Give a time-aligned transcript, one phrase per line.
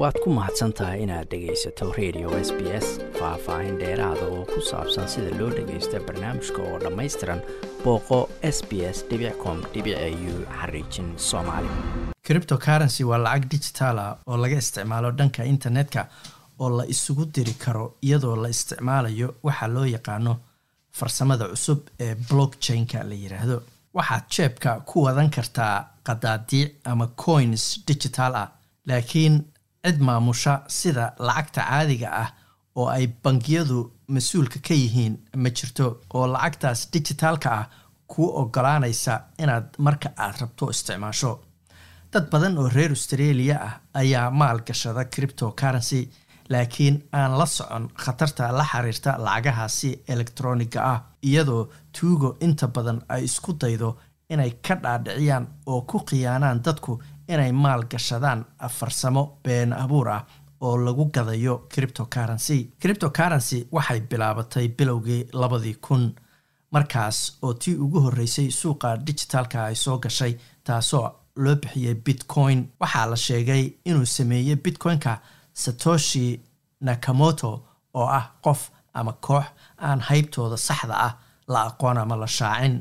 [0.00, 2.86] waad ku mahadsan tahay inaad dhegaysato radio s b s.
[3.18, 7.40] Faah-faahin dheeraada oo ku saabsan sida loo dhagaysta barnaamijka oo dhammaystiran
[7.84, 8.18] booqo
[8.56, 8.98] s b s
[9.42, 9.58] com
[10.32, 11.68] u xariijin soomaali.
[12.26, 12.56] Cripto
[13.10, 16.06] waa lacag digitaal ah oo laga isticmaalo dhanka internetka
[16.58, 20.32] oo la isugu diri karo iyadoo la isticmaalayo waxaa loo yaqaano
[20.98, 23.56] farsamada cusub ee blockchain-ka la yiraahdo.
[23.96, 25.74] Waxaad jeebka ku wadan kartaa
[26.06, 28.48] qadaadiic ama coins digital ah
[28.86, 29.34] laakiin
[29.84, 32.28] cid maamusha sida lacagta caadiga ah
[32.78, 33.78] oo ay bangiyadu
[34.14, 37.66] mas'uulka ka yihiin ma jirto oo lacagtaas dijitaalka ah
[38.12, 41.32] kuu ogolaanaysa inaad marka aad rabto isticmaasho.
[42.12, 46.00] Dad badan oo reer australia ah ayaa maalgashada cripto currency
[46.52, 51.62] laakiin aan la socon khatarta la xiriirta lacagahaasi elektroniga ah iyadoo
[51.94, 53.90] tuugo inta badan ay isku daydo
[54.32, 56.92] inay ka dhaadhiciyaan oo ku khiyaanaan dadku
[57.32, 58.40] inay maal gashadaan
[58.78, 60.22] farsamo been abuur ah
[60.60, 66.04] oo lagu gadayo cripto currency cripto currency waxay bilaabatay bilowgii labadii kun
[66.74, 70.32] markaas oo tii ugu horreysay suuqa dijitaalka ay soo gashay
[70.64, 71.06] taasoo
[71.42, 72.58] loo bixiyey bitcoin.
[72.80, 75.12] Waxaa la sheegay inuu sameeyey bitcoin-ka
[75.62, 76.40] satoshi
[76.80, 77.50] nakamoto
[77.94, 79.44] oo ah qof ama koox
[79.86, 81.12] aan haybtooda saxda ah
[81.52, 82.76] la aqoon ama la shaacin.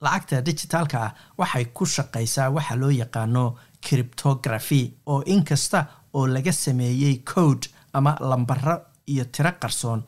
[0.00, 3.44] Lacagta dijitaalka ah waxay ku shaqaysaa waxa loo yaqaano
[3.86, 5.84] criptography oo inkasta
[6.14, 8.76] oo laga sameeyey code ama lambaro
[9.12, 10.02] iyo tiro qarsoon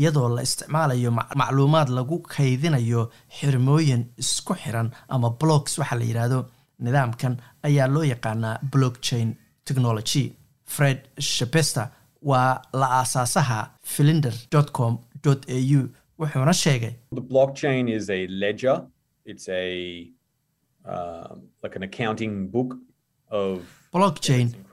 [0.00, 3.02] iyadoo la isticmaalayo macluumaad lagu kaydinayo
[3.38, 6.40] xirmooyin isku xiran ama blocks waxaa la yidhaahdo
[6.84, 7.34] nidaamkan
[7.66, 9.28] ayaa loo yaqaanaa blockchain
[9.64, 10.24] technology.
[10.74, 11.86] Fred shapester
[12.22, 13.60] waa la aasaasaha
[13.94, 14.34] filinder
[14.76, 15.80] com a u
[16.20, 16.92] wuxuuna sheegay.
[17.30, 17.88] Blockchain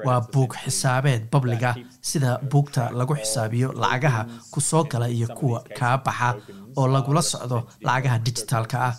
[0.05, 1.71] waa buug xisaabeed babliga
[2.09, 4.21] sida buugta lagu xisaabiyo lacagaha
[4.51, 6.29] ku soo gala iyo kuwa kaa baxa
[6.77, 8.95] oo lagula socdo lacagaha dijitaalka ah.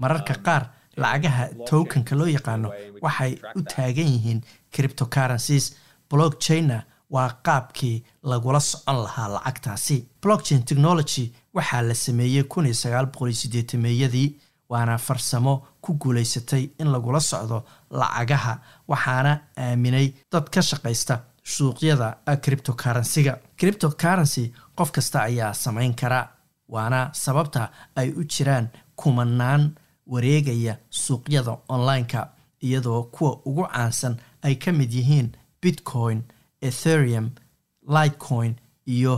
[0.00, 0.62] Mararka qaar
[1.02, 2.68] lacagaha tokenka loo yaqaano
[3.04, 4.40] waxay u taagan yihiin
[4.74, 5.66] cripto currencies
[6.10, 6.78] blockchainna
[7.14, 7.96] waa qaabkii
[8.30, 9.96] lagula socon lahaa lacagtaasi.
[10.22, 11.24] Blockchain technology
[11.56, 12.44] waxaa la sameeyey
[13.84, 14.28] meeyadii
[14.70, 15.54] waana farsamo
[15.88, 17.58] ku guulaysatay in lagula socdo
[18.00, 18.54] lacagaha
[18.90, 19.32] waxaana
[19.64, 21.14] aaminay dad ka shaqaysta
[21.54, 22.08] suuqyada
[22.44, 24.44] cripto currencyga cripto currency
[24.78, 26.20] qof kasta ayaa samayn kara
[26.74, 27.62] waana sababta
[28.00, 28.66] ay u jiraan
[29.00, 29.62] kumanaan
[30.12, 32.20] wareegaya suuqyada online-ka
[32.66, 34.14] iyadoo kuwa ugu caansan
[34.46, 35.28] ay ka mid yihiin
[35.62, 36.18] bitcoin
[36.68, 37.26] etherium
[37.94, 38.52] lightcoin
[38.94, 39.14] iyo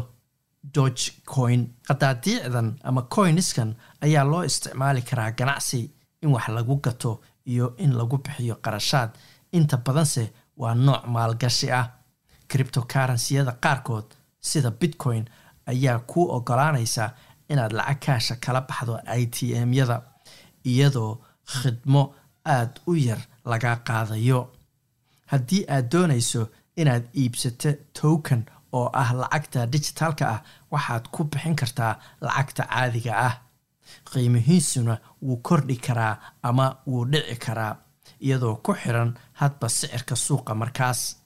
[0.75, 1.63] dogecoin.
[1.89, 3.71] Qadaadiicdan ama coiniskan
[4.05, 5.81] ayaa loo isticmaali karaa ganacsi
[6.23, 9.11] in wax lagu gato iyo in lagu bixiyo qarashaad.
[9.53, 11.87] Inta badanse waa nooc maalgashi ah.
[12.49, 14.07] Cripto currenciyada qaarkood
[14.41, 15.25] sida bitcoin
[15.67, 17.05] ayaa kuu ogolaanaysa
[17.49, 19.37] inaad lacag kaasha kala baxdo i t
[19.69, 19.97] m-yada
[20.65, 22.03] iyadoo khidmo
[22.45, 24.41] aada u yar laga qaadayo.
[25.31, 26.43] Haddii aad doonayso
[26.77, 28.43] inaad iibsato token
[28.73, 30.41] oo ah lacagta dijitaalka ah
[30.73, 33.35] waxaad ku bixin kartaa lacagta caadiga ah
[34.13, 37.77] qiimihiisuna wuu kordhi karaa ama wuu dhici karaa
[38.21, 41.17] iyadoo ku xiran hadba sicirka suuqa markaas.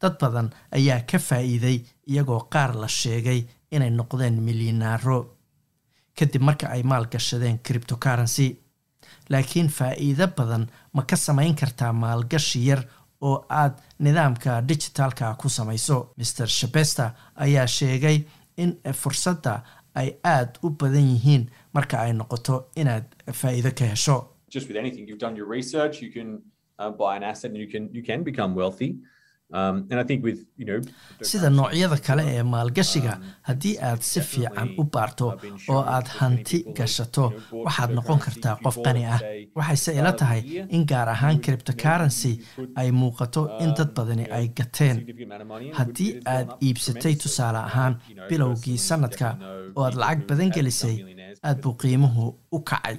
[0.00, 1.78] Dad badan ayaa ka faa'iiday
[2.10, 3.40] iyagoo qaar la sheegay
[3.70, 5.18] inay noqdeen milyanaaro
[6.18, 8.48] kadib marka ay maalgashadeen cripto currency
[9.30, 12.82] laakiin faa'iido badan ma ka samayn kartaa maalgashi yar
[13.20, 16.12] oo aad nidaamka dijitaalka ku samayso.
[16.16, 18.24] Maer shabester ayaa sheegay
[18.56, 18.70] in
[19.00, 19.62] fursadda
[20.00, 21.44] ay aada u badan yihiin
[21.76, 23.04] marka ay noqoto inaad
[23.40, 24.16] faa'iido ka hesho
[31.22, 33.12] sida noocyada kale ee maalgashiga
[33.48, 35.26] haddii aad si fiican u baarto
[35.74, 37.24] oo aad hanti gashato
[37.66, 39.20] waxaad noqon kartaa qof qani ah
[39.58, 40.40] waxayse ila tahay
[40.76, 42.32] in gaar ahaan cripto currency
[42.80, 44.96] ay muuqato in dad badani ay gateen.
[45.78, 47.94] haddii aad iibsatay tusaale ahaan
[48.28, 49.28] bilowgii sanadka
[49.76, 50.96] oo aad lacag badan gelisay
[51.46, 52.24] aad buu qiimuhu
[52.56, 52.96] u kacay.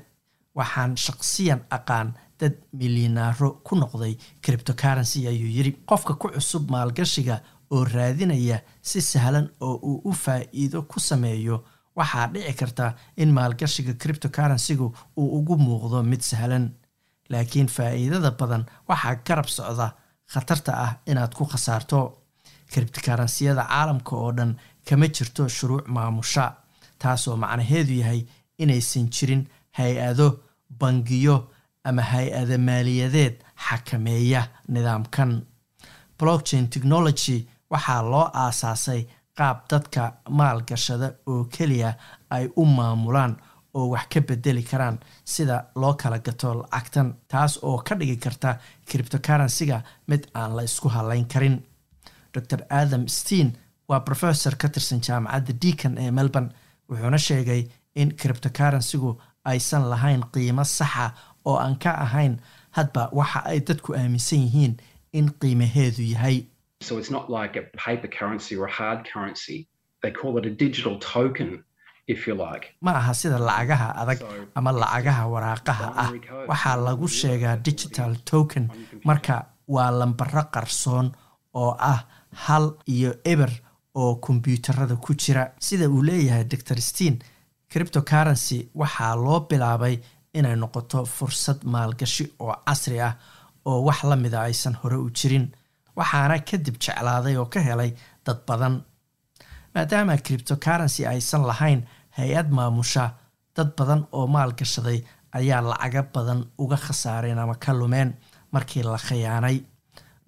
[0.57, 2.07] Waxaan shaqsiyan aqaan
[2.39, 4.13] dad milyanaaro ku noqday
[4.43, 7.35] cripto currency ayuu yidhi qofka ku cusub maalgashiga
[7.73, 8.57] oo raadinaya
[8.89, 11.57] si sahlan oo uu u faa'iido ku sameeyo
[11.97, 12.85] waxaa dhici karta
[13.21, 14.87] in maalgashiga cripto currencygu
[15.19, 16.65] uu ugu muuqdo mid sahlan.
[17.31, 19.87] Laakiin faa'iidada badan waxaa garab socda
[20.33, 21.99] khatarta ah inaad ku khasaarto.
[22.71, 24.51] Cripto currenciyada caalamka oo dhan
[24.87, 26.45] kama jirto shuruuc maamusha
[27.01, 28.21] taasoo macnaheedu yahay
[28.63, 29.43] inaysan jirin
[29.77, 30.27] hay'ado
[30.79, 31.35] bangiyo
[31.89, 33.35] ama hay'ada maaliyadeed
[33.65, 34.41] xakameeya
[34.73, 35.31] nidaamkan.
[36.19, 37.37] Blockchain technology
[37.71, 39.01] waxaa loo aasaasay
[39.37, 40.01] qaab dadka
[40.39, 41.91] maalgashada oo keliya
[42.35, 43.33] ay u maamulaan
[43.77, 44.97] oo wax ka bedeli karaan
[45.33, 48.49] sida loo kala gato lacagtan taas oo ka dhigi karta
[48.89, 51.57] criptocurrency-ga mid aan la isku halayn karin.
[52.33, 53.49] Dor adam steen
[53.89, 56.49] waa professor ka tirsan jaamacadda deacon ee melbourne
[56.89, 57.61] wuxuuna sheegay
[57.95, 59.11] in criptocurrency-gu
[59.45, 61.11] aysan lahayn qiimo saxa
[61.49, 62.33] oo aan ka ahayn
[62.77, 64.73] hadba waxa ay dadku aaminsan yihiin
[65.17, 66.38] in qiimaheedu yahay.
[72.81, 74.19] Ma aha sida lacagaha adag
[74.55, 76.09] ama lacagaha waraaqaha ah.
[76.49, 78.65] waxaa lagu sheegaa digital token.
[79.07, 79.35] Marka
[79.67, 81.07] waa lambaro qarsoon
[81.61, 81.99] oo ah
[82.45, 82.65] hal
[82.95, 83.51] iyo eber
[83.95, 85.44] oo kombyuutarada ku jira.
[85.59, 87.15] Sida uu leeyahay dor steen
[87.71, 89.95] criptocurrency waxaa loo bilaabay
[90.39, 93.13] inay noqoto fursad maalgashi oo casri ah
[93.69, 95.45] oo wax la mida aysan hore u jirin
[95.97, 97.91] waxaana kadib jeclaaday oo ka helay
[98.25, 98.75] dad badan.
[99.75, 101.81] Maadaama criptocurrency aysan lahayn
[102.17, 103.05] hay'ad maamusha
[103.55, 104.99] dad badan oo maalgashaday
[105.37, 108.09] ayaa lacaga badan uga khasaareen ama ka lumeen
[108.53, 109.57] markii la khiyaanay.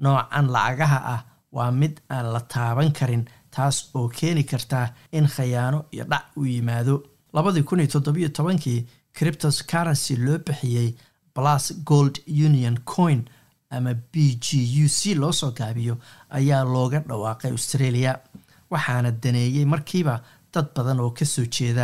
[0.03, 1.21] Noocan lacagaha ah
[1.55, 3.23] waa mid aan la taaban karin
[3.55, 4.79] taas oo keeni karta
[5.17, 6.95] in khayaano iyo dhac u yimaado.
[7.33, 8.79] Labadii kun iyo toddobiyo tobankii
[9.19, 10.89] criptos currency loo bixiyey
[11.35, 12.15] plus gold
[12.47, 13.21] union coin
[13.75, 14.13] ama b
[14.43, 14.47] g
[14.83, 15.95] u c loo soo gaabiyo
[16.37, 18.11] ayaa looga dhawaaqay australia
[18.71, 20.15] waxaana daneeyey markiiba
[20.53, 21.83] dad badan oo ka soo jeeda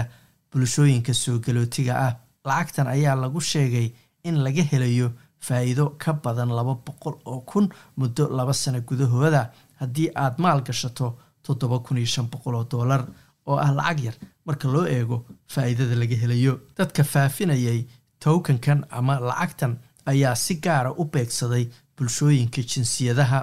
[0.51, 2.13] bulshooyinka soo galootiga ah.
[2.45, 3.87] Lacagtan ayaa lagu sheegay
[4.27, 5.07] in laga helayo
[5.45, 7.65] faa-iido ka badan laba boqol oo kun
[7.97, 9.41] muddo laba sano gudahooda
[9.79, 11.07] haddii aad maal gashato
[11.45, 13.01] toddoba kun iyo shan boqol oo dollar
[13.47, 14.15] oo ah lacag yar.
[14.45, 15.17] Marka loo eego
[15.53, 17.79] faa-iidada laga helayo dadka faafinayay
[18.19, 19.73] tokenkan ama lacagtan
[20.11, 21.65] ayaa si gaara u beegsaday
[21.97, 23.39] bulshooyinka jinsiyadaha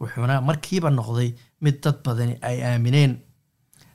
[0.00, 1.30] wuxuuna markiiba noqday
[1.60, 3.12] mid dad badani ay aamineen.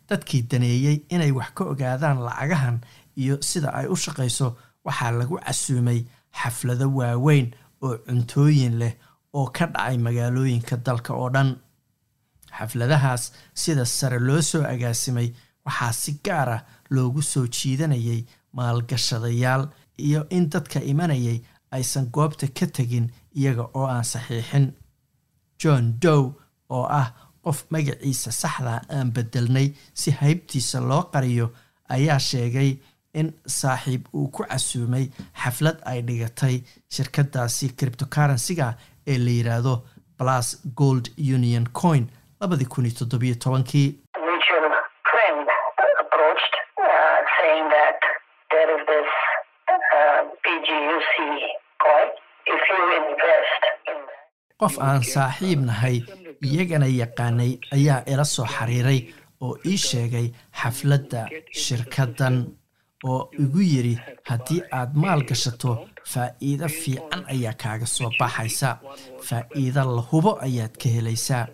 [0.10, 2.78] Dadkii daneeyey inay wax ka ogaadaan lacagahan
[3.22, 4.48] iyo sida ay u shaqayso
[4.86, 6.00] waxaa lagu casuumay
[6.40, 7.48] xaflado waaweyn
[7.86, 8.94] oo cuntooyin leh
[9.38, 11.50] oo ka dhacay magaalooyinka dalka oo dhan.
[12.58, 15.30] Xafladahaas sida sare loo soo agaasimay
[15.66, 16.62] waxaa si gaar ah
[16.96, 18.22] loogu soo jiidanayay
[18.58, 19.64] maalgashadayaal
[20.08, 21.40] iyo in dadka imanayay
[21.72, 23.08] aysan goobta ka tegin
[23.40, 24.66] iyaga oo aan saxiixin.
[25.62, 26.24] John dow
[26.70, 27.08] oo ah
[27.44, 31.48] qof magaciisa saxda aan bedelnay si haybtiisa loo qariyo
[31.96, 32.72] ayaa sheegay
[33.20, 35.06] in saaxiib uu ku casuumay
[35.42, 36.56] xaflad ay dhigatay
[36.94, 38.68] shirkadaasi criptocurrency-ga
[39.12, 39.76] ee la yiraahdo
[40.18, 40.48] plus
[40.80, 42.06] gold union coin
[42.42, 43.88] labadii kun iyo toddobiyo tobankii
[54.62, 55.98] qof aan saaxiib nahay
[56.48, 59.00] iyagana yaqaanay ayaa ila soo xiriiray
[59.46, 60.28] oo ii sheegay
[60.60, 61.22] xafladda
[61.64, 62.36] shirkaddan
[63.12, 63.96] oo igu yidhi
[64.30, 65.72] haddii aad maal gashato
[66.12, 68.70] faa'iido fiican ayaa kaaga soo baxaysa
[69.28, 71.46] faa'iido la hubo ayaad ka helaysaa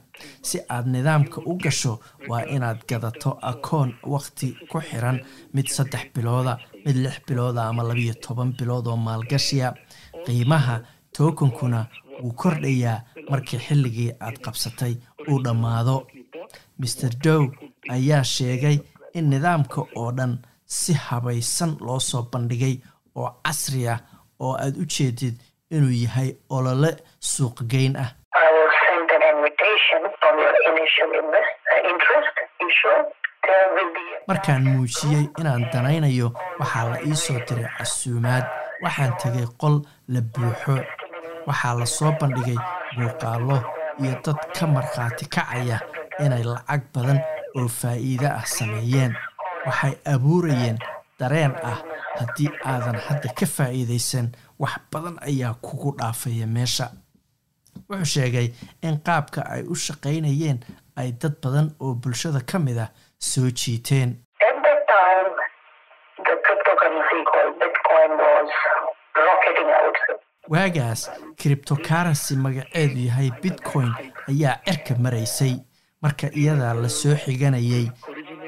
[0.48, 1.94] si aad nidaamka u gasho
[2.30, 5.18] waa inaad gadato akoon wakhti ku xiran
[5.56, 6.54] mid saddex bilooda
[6.86, 9.70] mid lix bilooda ama labiyo toban bilood oo maalgashiya.
[10.26, 10.76] Qiimaha
[11.18, 11.80] tookankuna
[12.22, 12.98] wuu kordhayaa
[13.30, 14.94] markii xilligii aad qabsatay
[15.30, 15.96] uu dhammaado.
[16.80, 17.44] Master dow
[17.96, 18.78] ayaa sheegay
[19.18, 20.34] in nidaamka oo dhan
[20.66, 22.76] si habaysan loo soo bandhigay
[23.16, 24.00] oo casri ah
[24.44, 25.36] oo aad u jeedid
[25.76, 26.92] inuu yahay olole
[27.32, 28.10] suuqgeyn ah.
[34.28, 36.28] Markaan muujiyey inaan danaynayo
[36.60, 38.46] waxaa la ii soo diray casuumaad
[38.84, 39.76] waxaan tegay qol
[40.14, 40.76] la buuxo
[41.48, 42.58] waxaa la soo bandhigay
[42.98, 43.58] muuqaallo
[44.02, 45.78] iyo dad ka markhaati kacaya
[46.26, 47.20] inay lacag badan
[47.58, 49.14] oo faa'iide ah sameeyeen.
[49.66, 50.78] Waxay abuurayeen
[51.20, 51.80] dareen ah
[52.20, 54.28] haddii aadan hadda ka faa'iidaysan
[54.60, 56.88] wax badan ayaa kugu dhaafaya meesha.
[57.90, 58.48] Wuxuu sheegay
[58.88, 60.60] in qaabka ay u shaqaynayeen
[61.00, 64.10] ay dad badan oo bulshada ka mid ah soo jiiteen
[70.48, 73.92] waagaas criptocurrency magaceedu yahay bitcoin
[74.30, 75.56] ayaa cirka maraysay
[76.02, 77.92] marka iyadaa la soo xiganayay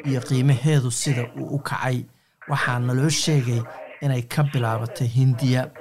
[0.06, 2.06] iyo qiimaheedu sida uu u kacay.
[2.50, 3.62] Waxaana loo sheegay
[4.01, 5.72] inay ka bilaabatay hindiya.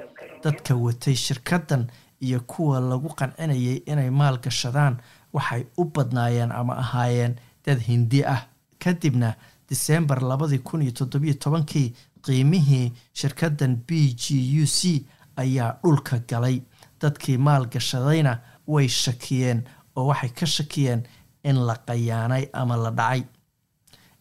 [0.42, 1.86] Dadka watay shirkaddan
[2.20, 4.96] iyo kuwa lagu qancinayay inay maal gashadaan
[5.32, 8.46] waxay u badnaayeen ama ahaayeen dad hindi ah.
[8.78, 9.34] Kadibna
[9.68, 11.92] disembar labadii kun iyo toddobiyo tobankii
[12.22, 14.24] qiimihii shirkaddan b g
[14.62, 15.04] u c
[15.36, 16.62] ayaa dhulka galay.
[17.00, 19.64] Dadkii maal gashadayna way shakiyeen
[19.96, 21.02] oo waxay ka shakiyeen
[21.44, 23.22] in la qayaanay ama la dhacay.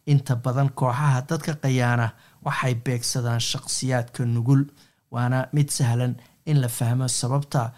[0.05, 2.07] Inta badan kooxaha dadka qayaana
[2.45, 4.63] waxay beegsadaan shaqsiyaadka nugul
[5.11, 7.71] waana mid sahlan in la fahmo sababta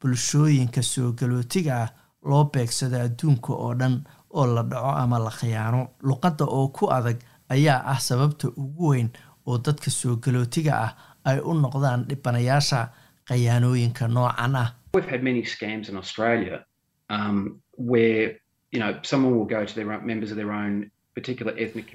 [0.00, 1.90] bulshooyinka soo galootiga ah
[2.28, 5.80] loo beegsado adduunka oo dhan oo la dhaco ama la khiyaano.
[6.02, 7.18] Luqadda oo ku adag
[7.48, 9.08] ayaa ah sababta ugu weyn
[9.46, 10.92] oo dadka soo galootiga ah
[11.30, 12.80] ay u noqdaan dhibanayaasha
[13.28, 14.68] khayaanooyinka noocan ah.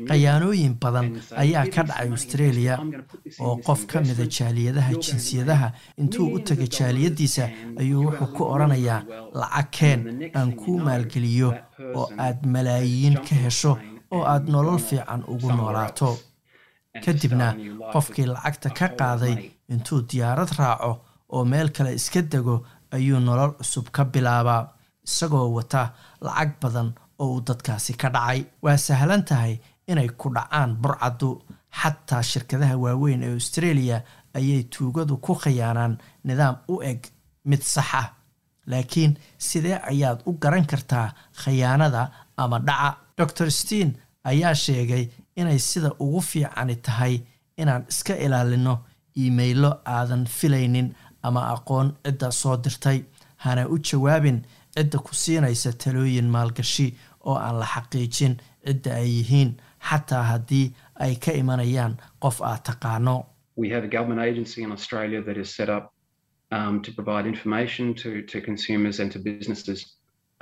[0.09, 1.07] Khayaanooyin badan
[1.43, 2.75] ayaa ka dhacay australia
[3.39, 5.67] oo qof ka mida jaaliyadaha jinsiyadaha
[6.01, 7.45] intuu u tegay jaaliyadiisa
[7.81, 9.01] ayuu wuxuu ku odhanayaa
[9.41, 10.01] lacag keen
[10.39, 11.50] aan kuu maalgeliyo
[11.95, 13.73] oo aad malaayiin ka hesho
[14.11, 16.09] oo aad nolol fiican ugu noolaato
[17.00, 17.48] kadibna
[17.93, 19.36] qofkii lacagta ka qaaday
[19.74, 20.91] intuu diyaarad raaco
[21.36, 22.55] oo meel kale iska dego
[22.95, 24.63] ayuu nolol cusub ka bilaabaa
[25.07, 25.83] isagoo wata
[26.25, 26.89] lacag badan
[27.21, 28.39] oo uu dadkaasi ka dhacay.
[28.63, 29.55] Waa sahlan tahay
[29.88, 31.29] inay ku dhacaan burcaddu
[31.79, 33.98] xataa shirkadaha waaweyn ee australia
[34.38, 35.93] ayay tuugadu ku khayaanaan
[36.27, 37.01] nidaam u eg
[37.50, 38.07] mid sax ah.
[38.71, 39.13] Laakiin
[39.48, 41.07] sidee ayaad u garan kartaa
[41.41, 42.03] khayaanada
[42.41, 42.89] ama dhaca?
[43.17, 43.89] Dor steen
[44.31, 45.03] ayaa sheegay
[45.39, 47.15] inay sida ugu fiicani tahay
[47.61, 48.73] inaan iska ilaalino
[49.17, 50.89] iimaylo aadan filaynin
[51.23, 53.00] ama aqoon cidda soo dirtay.
[53.43, 54.39] Hana u jawaabin
[54.75, 56.88] cidda ku siinaysa talooyin maalgashi
[57.29, 58.33] oo aan la xaqiijin
[58.65, 59.51] cidda ay yihiin
[59.89, 60.67] xataa haddii
[61.03, 63.15] ay ka imanayaan qof aad taqaano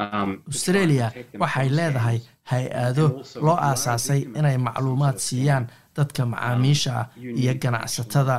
[0.03, 1.07] australia
[1.41, 2.19] waxay leedahay
[2.51, 3.05] hay'ado
[3.45, 5.65] loo aasaasay inay macluumaad siiyaan
[5.97, 7.05] dadka macaamiisha ah
[7.41, 8.37] iyo ganacsatada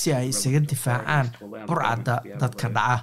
[0.00, 1.26] si ay isaga difaacaan
[1.68, 2.96] burcadda dadka dhaca.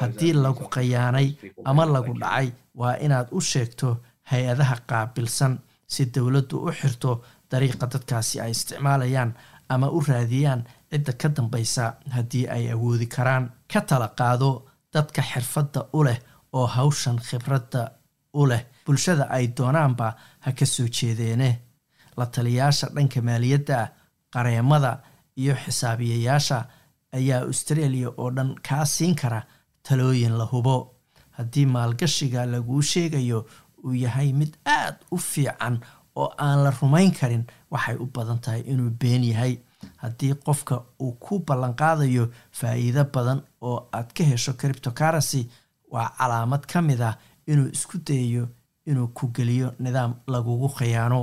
[0.00, 1.28] haddii lagu khayaanay
[1.68, 2.48] ama lagu dhacay
[2.80, 3.88] waa inaad u sheegto
[4.30, 5.52] hay'adaha qaabilsan
[5.94, 7.10] si dowladdu u xirto
[7.50, 9.30] dariiqa dadkaasi ay isticmaalayaan
[9.74, 11.84] ama u raadiyaan cidda ka dambaysa
[12.16, 13.44] haddii ay awoodi karaan.
[13.72, 14.50] Ka tala qaado
[14.94, 16.18] dadka xirfadda u leh
[16.52, 17.90] oo hawshan khibradda
[18.34, 21.50] u leh bulshada ay doonaanba ha ka soo jeedeene.
[22.16, 23.88] La taliyaasha dhanka maaliyadda
[24.32, 24.92] qareemada
[25.36, 26.58] iyo xisaabiyayaasha
[27.12, 29.42] ayaa australia oo dhan kaa siin kara
[29.88, 30.76] talooyin la hubo.
[31.30, 33.46] Haddii maalgashiga laguu sheegayo
[33.84, 35.80] uu yahay mid aad u fiican
[36.16, 39.58] oo aan la rumayn karin waxay u badan tahay inuu been yahay.
[39.96, 42.24] Haddii qofka uu ku ballanqaadayo
[42.58, 45.42] faa'iido badan oo aad ka hesho criptocurrency
[45.96, 47.14] waa calaamad ka mid ah
[47.50, 48.44] inuu isku dayayo
[48.90, 51.20] inuu ku geliyo nidaam lagugu khiyaano.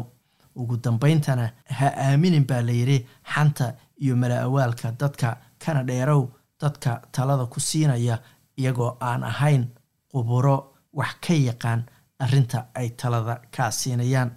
[0.60, 1.46] Ugu dambayntana
[1.78, 2.98] ha aaminin baa layidhi
[3.34, 3.66] xanta
[4.04, 5.28] iyo mala-awaalka dadka
[5.64, 6.24] kana dheerow
[6.62, 8.16] dadka talada ku siinaya
[8.60, 9.64] iyagoo aan ahayn
[10.12, 10.56] quburo
[11.00, 11.82] wax ka yaqaan
[12.24, 14.30] arrinta ay talada kaa siinayaan.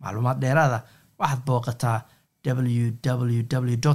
[0.00, 0.78] Macluumaad dheeraada
[1.18, 1.98] waxaad booqataa
[2.46, 3.92] www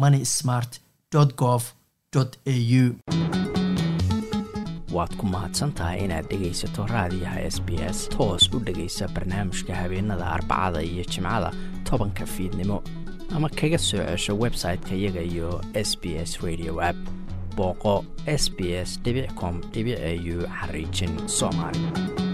[0.00, 0.72] money smart
[1.40, 1.62] gov
[2.14, 3.45] au
[4.96, 8.08] waad ku mahadsantahay inaad dhegaysato raadiyaha s b s.
[8.14, 11.50] Toos u dhegaysa barnaamijka habeenada arbacada iyo jimcada
[11.84, 12.82] tobanka fiidnimo.
[13.34, 16.96] Ama kaga soo cesho website-ka iyaga iyo s b s radio app.
[17.56, 19.00] Booqo s b s
[19.40, 22.25] com au xariijin soomaali